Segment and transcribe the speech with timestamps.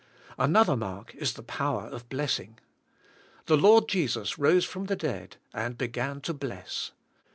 [0.39, 2.57] Another mark is the power of blessing.
[3.45, 6.93] The Lord Jesus rose from the dead and beg an to bless.